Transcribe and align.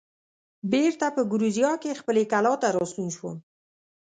بېرته 0.71 1.05
په 1.15 1.21
ګوریزیا 1.31 1.71
کې 1.83 1.99
خپلې 2.01 2.23
کلا 2.31 2.53
ته 2.61 2.67
راستون 2.75 3.07
شوم. 3.15 3.35